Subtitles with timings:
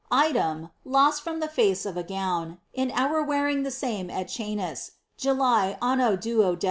[0.01, 4.29] '^ Item lost from the face of a gown, in our wearing tlie same at
[4.29, 6.57] Cheyncs, July anno 12.